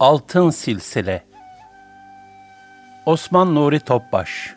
[0.00, 1.24] Altın Silsile
[3.06, 4.54] Osman Nuri Topbaş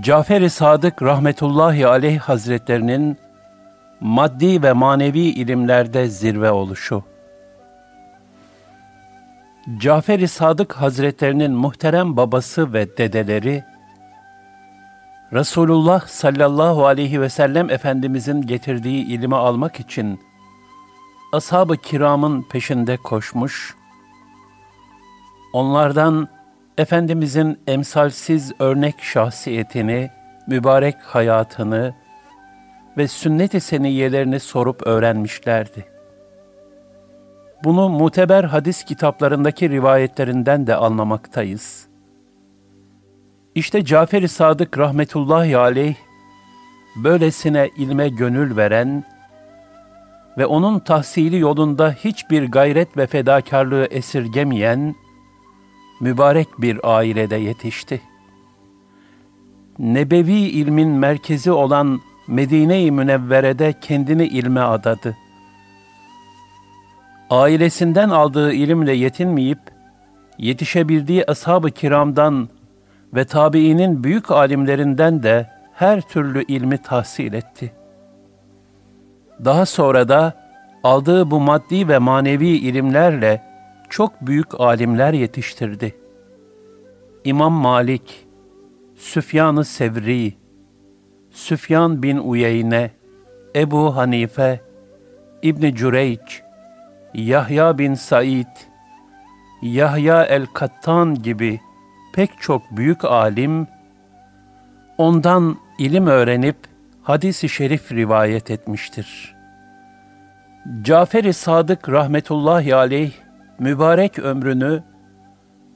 [0.00, 3.18] Cafer-i Sadık rahmetullahi aleyh hazretlerinin
[4.00, 7.04] maddi ve manevi ilimlerde zirve oluşu.
[9.78, 13.64] Cafer-i Sadık hazretlerinin muhterem babası ve dedeleri,
[15.32, 20.20] Resulullah sallallahu aleyhi ve sellem Efendimizin getirdiği ilimi almak için
[21.32, 23.74] ashab-ı kiramın peşinde koşmuş,
[25.52, 26.28] onlardan
[26.78, 30.10] Efendimizin emsalsiz örnek şahsiyetini,
[30.46, 31.94] mübarek hayatını
[32.96, 35.86] ve sünnet-i seniyelerini sorup öğrenmişlerdi.
[37.64, 41.86] Bunu muteber hadis kitaplarındaki rivayetlerinden de anlamaktayız.
[43.54, 45.96] İşte Cafer-i Sadık rahmetullahi aleyh,
[46.96, 49.04] böylesine ilme gönül veren
[50.38, 54.94] ve onun tahsili yolunda hiçbir gayret ve fedakarlığı esirgemeyen
[56.00, 58.00] mübarek bir ailede yetişti.
[59.78, 65.16] Nebevi ilmin merkezi olan Medine-i Münevvere'de kendini ilme adadı.
[67.30, 69.58] Ailesinden aldığı ilimle yetinmeyip,
[70.38, 72.48] yetişebildiği ashab-ı kiramdan
[73.14, 77.81] ve tabiinin büyük alimlerinden de her türlü ilmi tahsil etti.''
[79.44, 80.34] Daha sonra da
[80.84, 83.42] aldığı bu maddi ve manevi ilimlerle
[83.90, 85.96] çok büyük alimler yetiştirdi.
[87.24, 88.26] İmam Malik,
[88.96, 90.34] Süfyan-ı Sevri,
[91.30, 92.90] Süfyan bin Uyeyne,
[93.56, 94.60] Ebu Hanife,
[95.42, 96.42] İbni Cüreyç,
[97.14, 98.56] Yahya bin Said,
[99.62, 101.60] Yahya el-Kattan gibi
[102.14, 103.66] pek çok büyük alim,
[104.98, 106.56] ondan ilim öğrenip
[107.02, 109.34] hadis-i şerif rivayet etmiştir.
[110.82, 113.12] Cafer-i Sadık rahmetullahi aleyh
[113.58, 114.82] mübarek ömrünü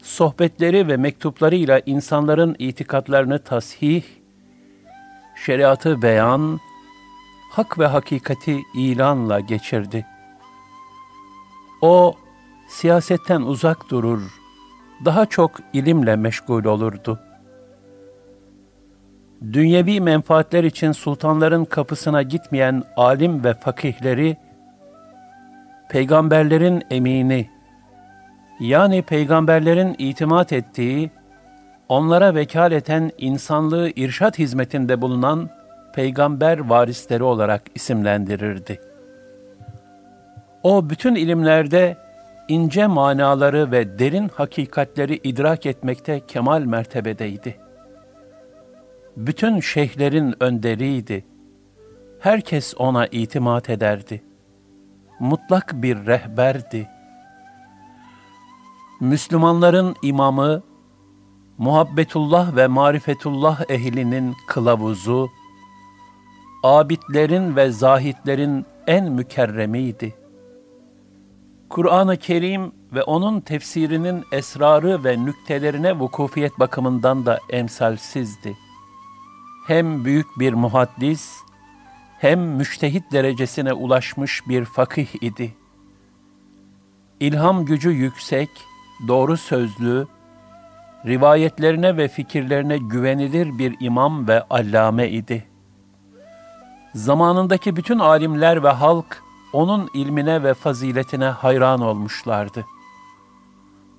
[0.03, 4.03] sohbetleri ve mektuplarıyla insanların itikatlarını tasih,
[5.47, 6.61] şeriatı beyan,
[7.51, 10.07] hak ve hakikati ilanla geçirdi.
[11.83, 12.15] O
[12.69, 14.23] siyasetten uzak durur,
[15.05, 17.26] daha çok ilimle meşgul olurdu
[19.43, 24.37] dünyevi menfaatler için sultanların kapısına gitmeyen alim ve fakihleri,
[25.89, 27.51] peygamberlerin emini,
[28.61, 31.11] yani peygamberlerin itimat ettiği,
[31.89, 35.51] onlara vekaleten insanlığı irşat hizmetinde bulunan
[35.95, 38.81] peygamber varisleri olarak isimlendirirdi.
[40.63, 41.97] O bütün ilimlerde
[42.49, 47.66] ince manaları ve derin hakikatleri idrak etmekte kemal mertebedeydi.''
[49.17, 51.25] Bütün şeyhlerin önderiydi.
[52.21, 54.23] Herkes ona itimat ederdi.
[55.21, 56.89] Mutlak bir rehberdi.
[59.01, 60.63] Müslümanların imamı,
[61.59, 65.29] muhabbetullah ve marifetullah ehlinin kılavuzu,
[66.63, 70.15] abidlerin ve zahitlerin en mükerremiydi.
[71.69, 78.66] Kur'an-ı Kerim ve onun tefsirinin esrarı ve nüktelerine vukufiyet bakımından da emsalsizdi.''
[79.67, 81.37] Hem büyük bir muhaddis,
[82.19, 85.55] hem müştehit derecesine ulaşmış bir fakih idi.
[87.21, 88.51] İlham gücü yüksek,
[89.09, 90.07] doğru sözlü,
[91.07, 95.45] rivayetlerine ve fikirlerine güvenilir bir imam ve allame idi.
[96.95, 99.23] Zamanındaki bütün alimler ve halk
[99.53, 102.67] onun ilmine ve faziletine hayran olmuşlardı.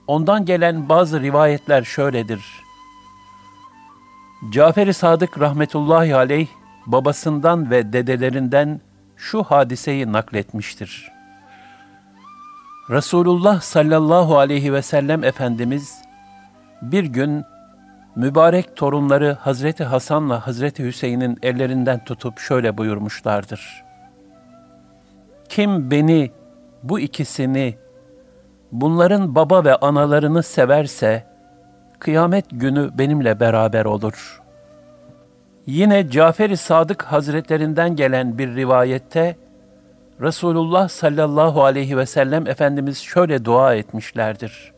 [0.08, 2.67] Ondan gelen bazı rivayetler şöyledir.
[4.50, 6.48] Cafer-i Sadık rahmetullahi aleyh
[6.86, 8.82] babasından ve dedelerinden
[9.16, 11.12] şu hadiseyi nakletmiştir.
[12.90, 16.02] Resulullah sallallahu aleyhi ve sellem Efendimiz
[16.82, 17.44] bir gün
[18.16, 23.84] mübarek torunları Hazreti Hasan'la Hazreti Hüseyin'in ellerinden tutup şöyle buyurmuşlardır.
[25.50, 26.32] Kim beni,
[26.84, 27.78] bu ikisini,
[28.72, 31.37] bunların baba ve analarını severse,
[32.00, 34.42] kıyamet günü benimle beraber olur.
[35.66, 39.36] Yine Cafer-i Sadık Hazretlerinden gelen bir rivayette,
[40.22, 44.74] Resulullah sallallahu aleyhi ve sellem Efendimiz şöyle dua etmişlerdir.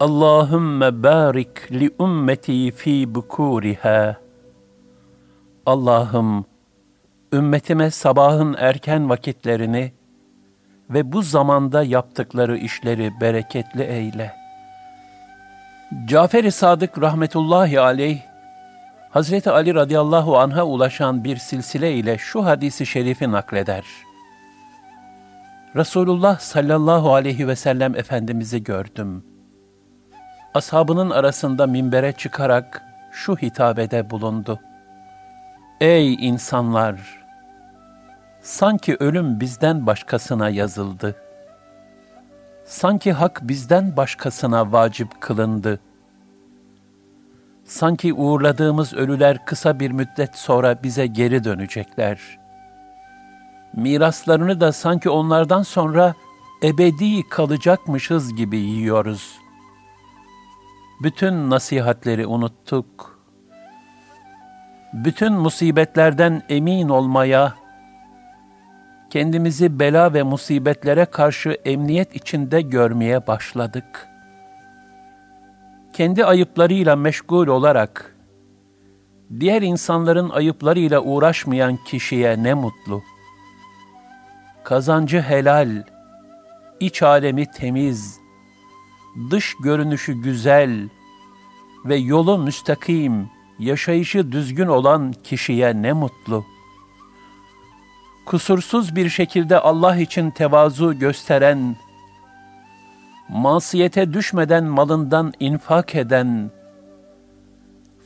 [0.00, 4.16] Allahümme barik li ümmeti fi bukuriha.
[5.66, 6.44] Allah'ım,
[7.32, 9.92] ümmetime sabahın erken vakitlerini
[10.90, 14.37] ve bu zamanda yaptıkları işleri bereketli eyle.
[16.04, 18.20] Cafer-i Sadık rahmetullahi aleyh,
[19.10, 23.84] Hazreti Ali radıyallahu anh'a ulaşan bir silsile ile şu hadisi şerifi nakleder.
[25.76, 29.24] Resulullah sallallahu aleyhi ve sellem Efendimiz'i gördüm.
[30.54, 32.82] Ashabının arasında minbere çıkarak
[33.12, 34.60] şu hitabede bulundu.
[35.80, 37.00] Ey insanlar!
[38.42, 41.16] Sanki ölüm bizden başkasına yazıldı.
[42.68, 45.80] Sanki hak bizden başkasına vacip kılındı.
[47.64, 52.38] Sanki uğurladığımız ölüler kısa bir müddet sonra bize geri dönecekler.
[53.76, 56.14] Miraslarını da sanki onlardan sonra
[56.62, 59.38] ebedi kalacakmışız gibi yiyoruz.
[61.02, 63.18] Bütün nasihatleri unuttuk.
[64.92, 67.54] Bütün musibetlerden emin olmaya,
[69.10, 74.08] kendimizi bela ve musibetlere karşı emniyet içinde görmeye başladık.
[75.92, 78.16] Kendi ayıplarıyla meşgul olarak,
[79.40, 83.02] diğer insanların ayıplarıyla uğraşmayan kişiye ne mutlu.
[84.64, 85.82] Kazancı helal,
[86.80, 88.20] iç alemi temiz,
[89.30, 90.88] dış görünüşü güzel
[91.84, 96.57] ve yolu müstakim, yaşayışı düzgün olan kişiye ne mutlu.''
[98.28, 101.76] Kusursuz bir şekilde Allah için tevazu gösteren,
[103.28, 106.50] masiyete düşmeden malından infak eden,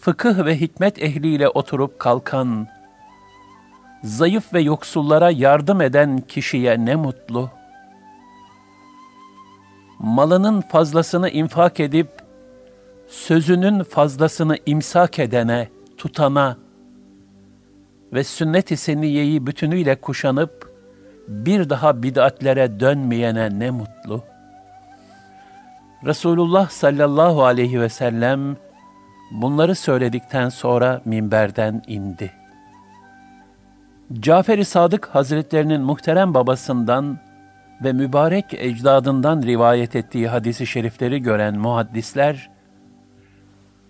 [0.01, 2.69] fıkıh ve hikmet ehliyle oturup kalkan,
[4.03, 7.51] zayıf ve yoksullara yardım eden kişiye ne mutlu.
[9.99, 12.09] Malının fazlasını infak edip,
[13.09, 16.57] sözünün fazlasını imsak edene, tutana,
[18.12, 20.73] ve sünnet-i seniyeyi bütünüyle kuşanıp
[21.29, 24.25] bir daha bid'atlere dönmeyene ne mutlu.
[26.06, 28.56] Resulullah sallallahu aleyhi ve sellem
[29.31, 32.32] bunları söyledikten sonra minberden indi.
[34.20, 37.19] Cafer-i Sadık Hazretlerinin muhterem babasından
[37.85, 42.50] ve mübarek ecdadından rivayet ettiği hadisi şerifleri gören muhaddisler,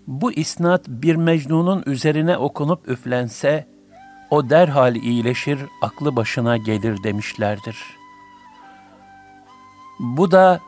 [0.07, 3.72] bu isnat bir mecnunun üzerine okunup üflense,
[4.33, 7.77] o derhal iyileşir, aklı başına gelir demişlerdir.
[9.99, 10.59] Bu da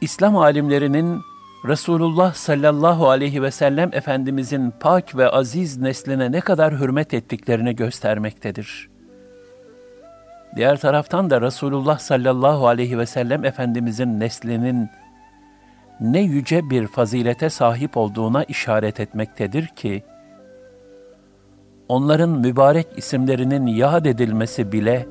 [0.00, 1.20] İslam alimlerinin
[1.64, 8.90] Resulullah sallallahu aleyhi ve sellem Efendimizin pak ve aziz nesline ne kadar hürmet ettiklerini göstermektedir.
[10.56, 14.88] Diğer taraftan da Resulullah sallallahu aleyhi ve sellem Efendimizin neslinin
[16.00, 20.02] ne yüce bir fazilete sahip olduğuna işaret etmektedir ki,
[21.92, 25.06] onların mübarek isimlerinin yad edilmesi bile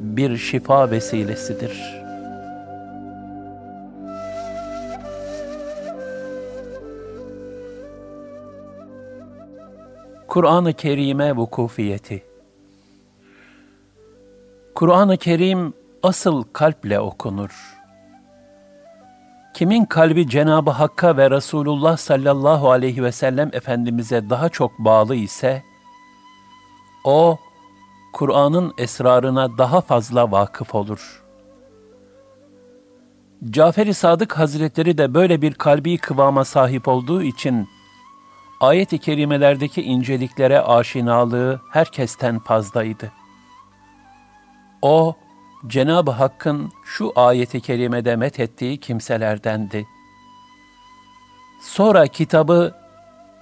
[0.00, 2.02] bir şifa vesilesidir.
[10.28, 12.22] Kur'an-ı Kerim'e vukufiyeti
[14.74, 17.76] Kur'an-ı Kerim asıl kalple okunur.
[19.54, 25.62] Kimin kalbi Cenab-ı Hakk'a ve Resulullah sallallahu aleyhi ve sellem Efendimiz'e daha çok bağlı ise,
[27.06, 27.38] o,
[28.12, 31.22] Kur'an'ın esrarına daha fazla vakıf olur.
[33.50, 37.68] Cafer-i Sadık Hazretleri de böyle bir kalbi kıvama sahip olduğu için,
[38.60, 43.12] ayet-i kerimelerdeki inceliklere aşinalığı herkesten fazlaydı.
[44.82, 45.16] O,
[45.66, 49.86] Cenab-ı Hakk'ın şu ayeti kerimede met ettiği kimselerdendi.
[51.62, 52.74] Sonra kitabı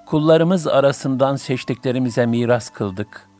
[0.07, 3.34] kullarımız arasından seçtiklerimize miras kıldık.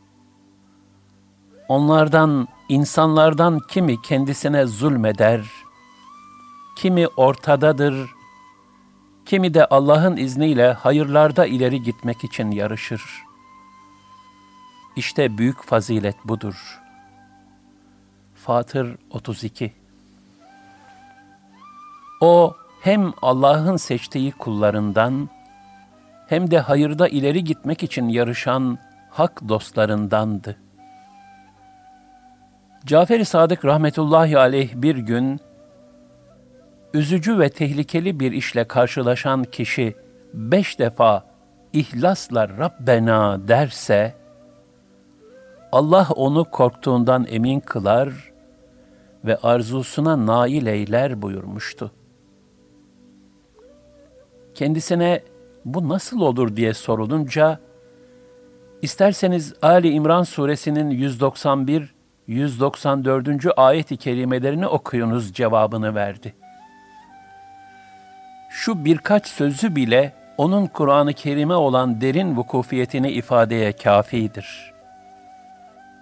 [1.67, 5.45] Onlardan, insanlardan kimi kendisine zulmeder,
[6.75, 8.09] kimi ortadadır,
[9.25, 13.23] kimi de Allah'ın izniyle hayırlarda ileri gitmek için yarışır.
[14.95, 16.81] İşte büyük fazilet budur.
[18.35, 19.73] Fatır 32
[22.21, 25.29] O hem Allah'ın seçtiği kullarından
[26.27, 28.77] hem de hayırda ileri gitmek için yarışan
[29.09, 30.64] hak dostlarındandı.
[32.85, 35.39] Cafer-i Sadık rahmetullahi aleyh bir gün,
[36.93, 39.95] üzücü ve tehlikeli bir işle karşılaşan kişi
[40.33, 41.25] beş defa
[41.73, 44.13] ihlasla Rabbena derse,
[45.71, 48.31] Allah onu korktuğundan emin kılar
[49.25, 51.91] ve arzusuna nail eyler buyurmuştu.
[54.53, 55.23] Kendisine
[55.65, 57.59] bu nasıl olur diye sorulunca,
[58.81, 61.94] isterseniz Ali İmran suresinin 191
[62.27, 63.27] 194.
[63.57, 66.35] ayet-i kerimelerini okuyunuz cevabını verdi.
[68.49, 74.73] Şu birkaç sözü bile onun Kur'an-ı Kerim'e olan derin vukufiyetini ifadeye kafidir.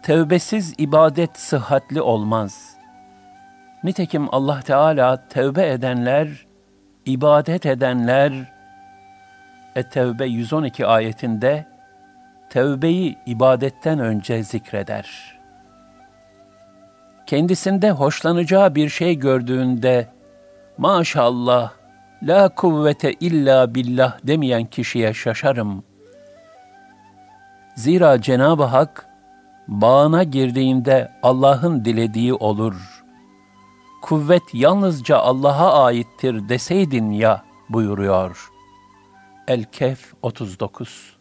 [0.03, 2.77] Tevbesiz ibadet sıhhatli olmaz.
[3.83, 6.45] Nitekim Allah Teala tevbe edenler,
[7.05, 8.53] ibadet edenler,
[9.75, 11.65] Et-Tevbe 112 ayetinde
[12.49, 15.39] tevbeyi ibadetten önce zikreder.
[17.27, 20.07] Kendisinde hoşlanacağı bir şey gördüğünde
[20.77, 21.71] maşallah
[22.23, 25.83] la kuvvete illa billah demeyen kişiye şaşarım.
[27.75, 29.07] Zira Cenab-ı Hak
[29.67, 33.03] bağına girdiğinde Allah'ın dilediği olur.
[34.01, 38.49] Kuvvet yalnızca Allah'a aittir deseydin ya buyuruyor.
[39.47, 41.17] El-Kehf 39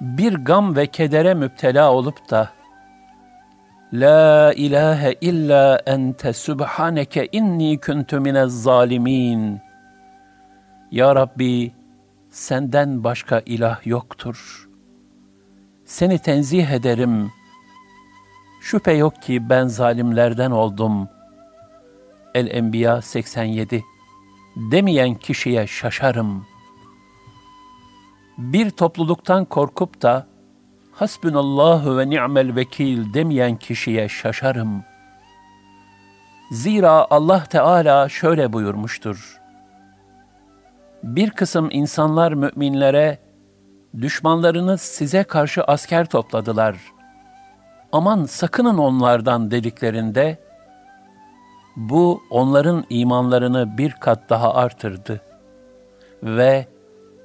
[0.00, 2.50] Bir gam ve kedere müptela olup da
[3.92, 9.60] La ilahe illa ente subhaneke inni kuntu minez zalimin.
[10.90, 11.72] Ya Rabbi,
[12.30, 14.68] senden başka ilah yoktur.
[15.84, 17.32] Seni tenzih ederim.
[18.62, 21.08] Şüphe yok ki ben zalimlerden oldum.
[22.34, 23.84] El-Enbiya 87
[24.56, 26.46] Demeyen kişiye şaşarım.
[28.38, 30.29] Bir topluluktan korkup da
[31.00, 34.84] hasbunallahu ve ni'mel vekil demeyen kişiye şaşarım.
[36.50, 39.40] Zira Allah Teala şöyle buyurmuştur.
[41.02, 43.18] Bir kısım insanlar müminlere,
[44.00, 46.76] düşmanlarınız size karşı asker topladılar.
[47.92, 50.38] Aman sakının onlardan dediklerinde,
[51.76, 55.20] bu onların imanlarını bir kat daha artırdı.
[56.22, 56.66] Ve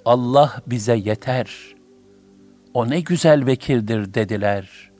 [0.05, 1.75] Allah bize yeter.''
[2.75, 4.91] O ne güzel vekildir dediler.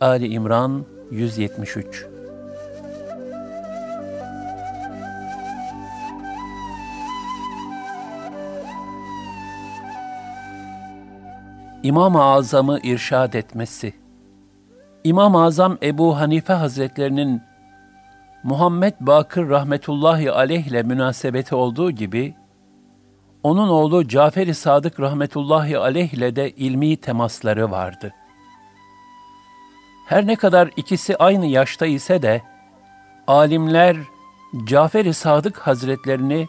[0.00, 2.06] Ali İmran 173
[11.82, 13.94] İmam-ı Azam'ı irşad etmesi
[15.04, 17.42] İmam-ı Azam Ebu Hanife Hazretlerinin
[18.42, 22.34] Muhammed Bakır rahmetullahi aleyh ile münasebeti olduğu gibi,
[23.42, 28.14] onun oğlu Cafer-i Sadık rahmetullahi aleyh ile de ilmi temasları vardı.
[30.06, 32.42] Her ne kadar ikisi aynı yaşta ise de,
[33.26, 33.96] alimler
[34.66, 36.48] Cafer-i Sadık hazretlerini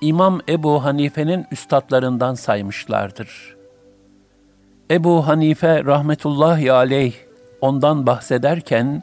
[0.00, 3.56] İmam Ebu Hanife'nin üstadlarından saymışlardır.
[4.90, 7.14] Ebu Hanife rahmetullahi aleyh
[7.60, 9.02] ondan bahsederken,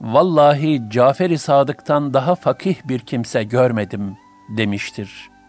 [0.00, 4.16] Vallahi Cafer-i Sadık'tan daha fakih bir kimse görmedim
[4.56, 5.39] demiştir.''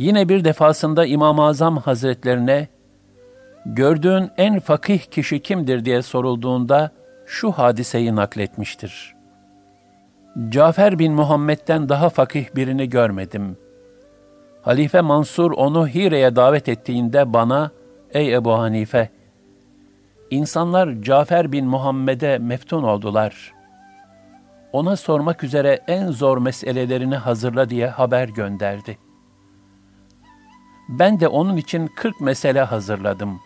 [0.00, 2.68] Yine bir defasında İmam-ı Azam Hazretlerine,
[3.66, 6.90] gördüğün en fakih kişi kimdir diye sorulduğunda
[7.26, 9.14] şu hadiseyi nakletmiştir.
[10.48, 13.56] Cafer bin Muhammed'den daha fakih birini görmedim.
[14.62, 17.70] Halife Mansur onu Hire'ye davet ettiğinde bana,
[18.10, 19.08] ey Ebu Hanife,
[20.30, 23.52] insanlar Cafer bin Muhammed'e meftun oldular.
[24.72, 29.09] Ona sormak üzere en zor meselelerini hazırla diye haber gönderdi.''
[30.90, 33.40] Ben de onun için kırk mesele hazırladım.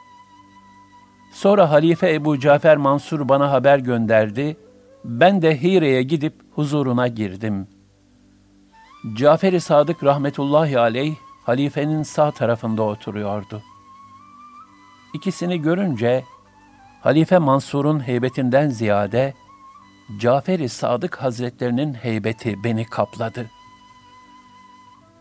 [1.32, 4.56] Sonra Halife Ebu Cafer Mansur bana haber gönderdi.
[5.04, 7.68] Ben de Hire'ye gidip huzuruna girdim.
[9.16, 11.14] Cafer-i Sadık rahmetullahi aleyh
[11.46, 13.62] halifenin sağ tarafında oturuyordu.
[15.14, 16.24] İkisini görünce
[17.00, 19.34] Halife Mansur'un heybetinden ziyade
[20.18, 23.50] Cafer-i Sadık Hazretlerinin heybeti beni kapladı.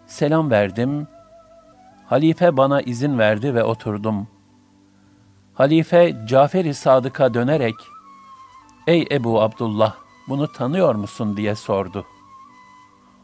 [0.07, 1.07] Selam verdim
[2.13, 4.27] Halife bana izin verdi ve oturdum.
[5.53, 7.75] Halife Cafer-i Sadık'a dönerek,
[8.87, 9.95] ''Ey Ebu Abdullah,
[10.29, 12.05] bunu tanıyor musun?'' diye sordu.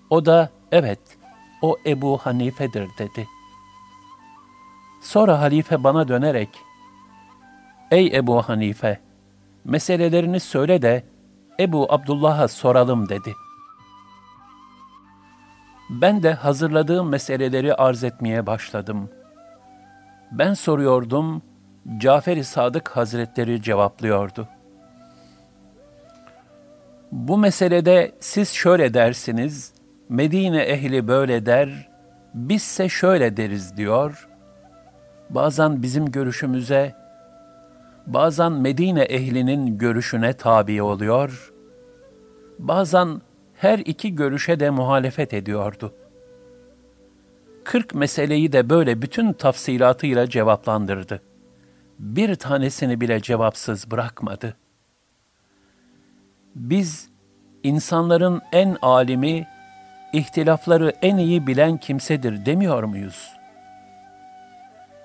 [0.09, 0.99] O da, ''Evet,
[1.61, 3.27] o Ebu Hanife'dir.'' dedi.
[5.01, 6.49] Sonra halife bana dönerek,
[7.91, 8.99] ''Ey Ebu Hanife,
[9.65, 11.03] meselelerini söyle de
[11.59, 13.33] Ebu Abdullah'a soralım.'' dedi.
[15.89, 19.09] Ben de hazırladığım meseleleri arz etmeye başladım.
[20.31, 21.41] Ben soruyordum,
[21.97, 24.47] Cafer-i Sadık Hazretleri cevaplıyordu.
[27.11, 29.73] Bu meselede siz şöyle dersiniz,
[30.09, 31.89] Medine ehli böyle der,
[32.33, 34.27] bizse şöyle deriz diyor.
[35.29, 36.95] Bazen bizim görüşümüze,
[38.07, 41.53] bazen Medine ehlinin görüşüne tabi oluyor,
[42.59, 43.21] bazen
[43.59, 45.93] her iki görüşe de muhalefet ediyordu.
[47.63, 51.21] Kırk meseleyi de böyle bütün tafsilatıyla cevaplandırdı.
[51.99, 54.55] Bir tanesini bile cevapsız bırakmadı.
[56.55, 57.09] Biz,
[57.63, 59.47] insanların en alimi,
[60.13, 63.31] ihtilafları en iyi bilen kimsedir demiyor muyuz?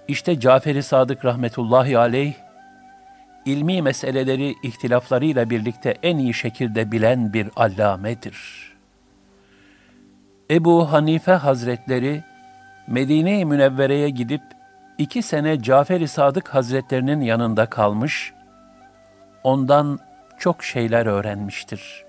[0.08, 2.34] İşte Cafer-i Sadık rahmetullahi aleyh,
[3.46, 8.72] ilmi meseleleri ihtilaflarıyla birlikte en iyi şekilde bilen bir allamedir.
[10.50, 12.24] Ebu Hanife Hazretleri,
[12.86, 14.42] Medine-i Münevvere'ye gidip
[14.98, 18.32] iki sene Cafer-i Sadık Hazretlerinin yanında kalmış,
[19.44, 19.98] ondan
[20.38, 22.04] çok şeyler öğrenmiştir.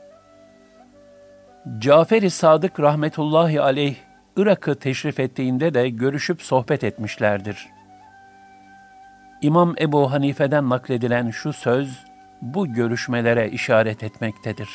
[1.80, 3.96] Cafer-i Sadık rahmetullahi aleyh
[4.38, 7.68] Irak'ı teşrif ettiğinde de görüşüp sohbet etmişlerdir.
[9.46, 12.06] İmam Ebu Hanife'den nakledilen şu söz,
[12.42, 14.70] bu görüşmelere işaret etmektedir.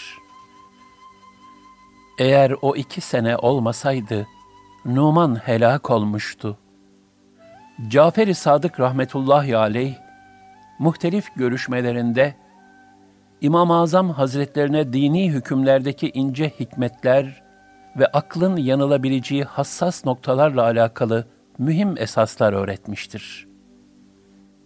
[2.19, 4.27] Eğer o iki sene olmasaydı,
[4.85, 6.59] Numan helak olmuştu.
[7.89, 9.95] Cafer-i Sadık rahmetullahi aleyh,
[10.79, 12.35] muhtelif görüşmelerinde,
[13.41, 17.43] İmam-ı Azam Hazretlerine dini hükümlerdeki ince hikmetler
[17.97, 21.27] ve aklın yanılabileceği hassas noktalarla alakalı
[21.59, 23.50] mühim esaslar öğretmiştir.''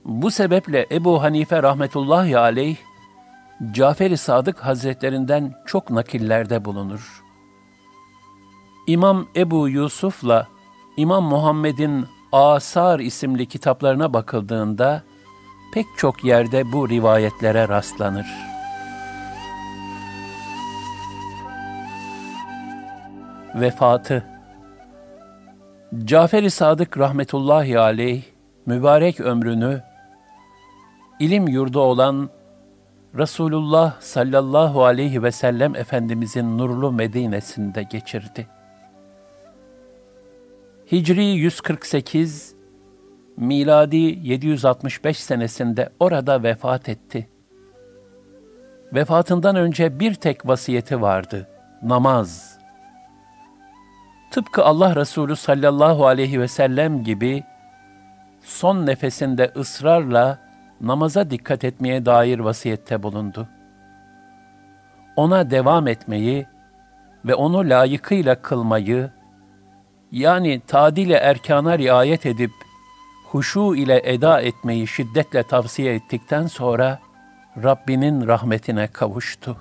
[0.05, 2.77] Bu sebeple Ebu Hanife rahmetullahi aleyh,
[3.73, 7.23] Cafer-i Sadık Hazretlerinden çok nakillerde bulunur.
[8.87, 10.49] İmam Ebu Yusuf'la
[10.97, 15.03] İmam Muhammed'in Asar isimli kitaplarına bakıldığında
[15.75, 18.27] pek çok yerde bu rivayetlere rastlanır.
[23.55, 24.27] Vefatı
[26.05, 28.23] Cafer-i Sadık rahmetullahi aleyh
[28.67, 29.94] mübarek ömrünü
[31.25, 32.31] ilim yurdu olan
[33.19, 38.47] Resulullah sallallahu aleyhi ve sellem Efendimizin nurlu Medine'sinde geçirdi.
[40.93, 42.55] Hicri 148,
[43.37, 47.29] miladi 765 senesinde orada vefat etti.
[48.93, 51.49] Vefatından önce bir tek vasiyeti vardı,
[51.83, 52.59] namaz.
[54.31, 57.45] Tıpkı Allah Resulü sallallahu aleyhi ve sellem gibi
[58.43, 60.45] son nefesinde ısrarla
[60.81, 63.49] namaza dikkat etmeye dair vasiyette bulundu.
[65.17, 66.47] Ona devam etmeyi
[67.25, 69.11] ve onu layıkıyla kılmayı,
[70.13, 72.51] yani tadile erkana riayet edip
[73.31, 76.99] huşu ile eda etmeyi şiddetle tavsiye ettikten sonra
[77.63, 79.57] Rabbinin rahmetine kavuştu.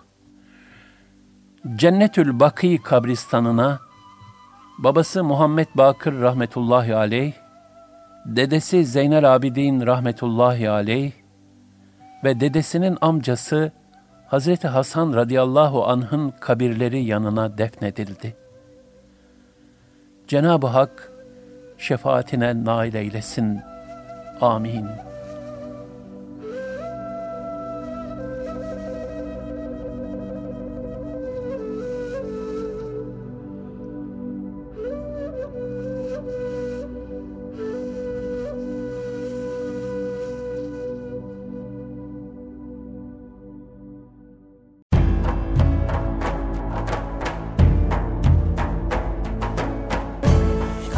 [1.75, 3.79] Cennetül Baki kabristanına
[4.77, 7.42] babası Muhammed Bakır rahmetullahi aleyh
[8.25, 11.11] dedesi Zeynel Abidin rahmetullahi aleyh
[12.23, 13.71] ve dedesinin amcası
[14.27, 18.35] Hazreti Hasan radıyallahu anh'ın kabirleri yanına defnedildi.
[20.27, 21.11] Cenab-ı Hak
[21.77, 23.61] şefaatine nail eylesin.
[24.41, 25.12] Amin.''